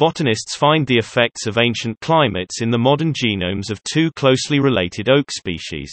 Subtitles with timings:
[0.00, 5.10] botanists find the effects of ancient climates in the modern genomes of two closely related
[5.10, 5.92] oak species.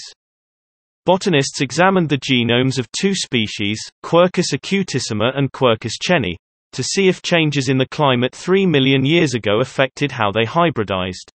[1.06, 6.38] Botanists examined the genomes of two species, Quercus acutissima and Quercus chenii,
[6.72, 11.30] to see if changes in the climate 3 million years ago affected how they hybridized.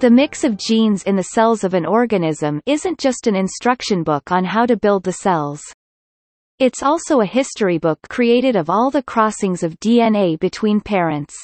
[0.00, 4.30] The mix of genes in the cells of an organism isn't just an instruction book
[4.30, 5.60] on how to build the cells.
[6.60, 11.34] It's also a history book created of all the crossings of DNA between parents.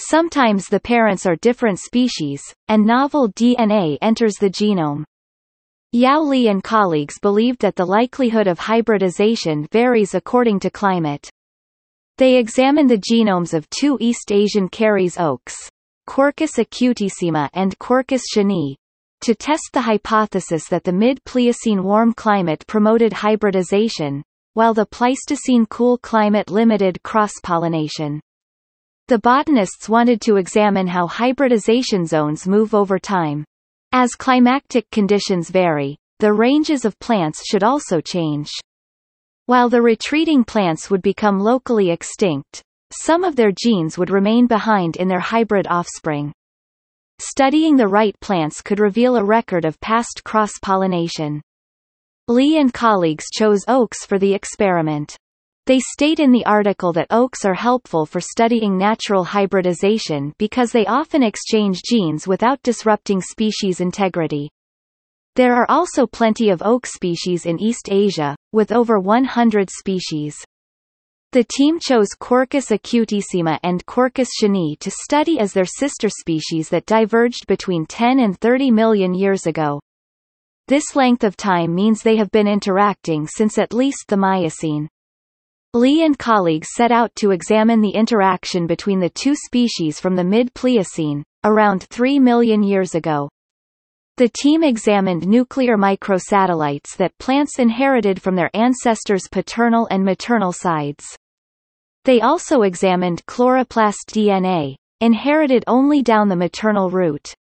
[0.00, 5.04] Sometimes the parents are different species, and novel DNA enters the genome.
[5.92, 11.30] Yao Li and colleagues believed that the likelihood of hybridization varies according to climate.
[12.18, 15.70] They examined the genomes of two East Asian Cerris oaks,
[16.06, 18.76] Quercus acutissima and Quercus chenii,
[19.22, 24.22] to test the hypothesis that the mid-Pliocene warm climate promoted hybridization,
[24.54, 28.20] while the Pleistocene cool climate limited cross-pollination.
[29.08, 33.44] The botanists wanted to examine how hybridization zones move over time.
[33.92, 38.50] As climatic conditions vary, the ranges of plants should also change.
[39.46, 44.96] While the retreating plants would become locally extinct, some of their genes would remain behind
[44.96, 46.32] in their hybrid offspring.
[47.18, 51.40] Studying the right plants could reveal a record of past cross-pollination.
[52.28, 55.16] Li and colleagues chose oaks for the experiment.
[55.66, 60.86] They state in the article that oaks are helpful for studying natural hybridization because they
[60.86, 64.50] often exchange genes without disrupting species integrity.
[65.36, 70.36] There are also plenty of oak species in East Asia, with over 100 species.
[71.32, 76.84] The team chose Quercus acutissima and Quercus chenii to study as their sister species that
[76.84, 79.80] diverged between 10 and 30 million years ago.
[80.68, 84.90] This length of time means they have been interacting since at least the Miocene.
[85.72, 90.24] Li and colleagues set out to examine the interaction between the two species from the
[90.24, 93.30] mid-Pliocene, around 3 million years ago.
[94.18, 101.16] The team examined nuclear microsatellites that plants inherited from their ancestors' paternal and maternal sides.
[102.04, 107.34] They also examined chloroplast DNA, inherited only down the maternal route.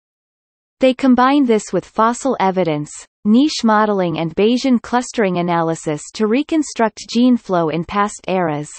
[0.80, 2.90] They combined this with fossil evidence,
[3.24, 8.70] niche modeling and Bayesian clustering analysis to reconstruct gene flow in past eras.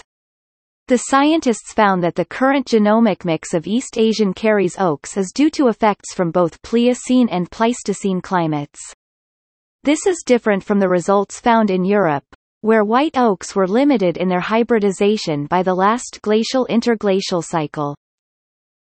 [0.88, 5.50] The scientists found that the current genomic mix of East Asian Cerris oaks is due
[5.52, 8.80] to effects from both Pliocene and Pleistocene climates.
[9.84, 12.26] This is different from the results found in Europe,
[12.62, 17.96] where white oaks were limited in their hybridization by the last glacial interglacial cycle.